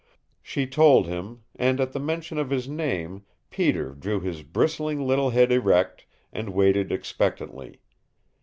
She 0.41 0.65
told 0.65 1.05
him, 1.05 1.43
and 1.55 1.79
at 1.79 1.91
the 1.91 1.99
mention 1.99 2.39
of 2.39 2.49
his 2.49 2.67
name 2.67 3.23
Peter 3.51 3.93
drew 3.93 4.19
his 4.19 4.41
bristling 4.41 5.05
little 5.05 5.29
head 5.29 5.51
erect, 5.51 6.07
and 6.33 6.55
waited 6.55 6.91
expectantly. 6.91 7.81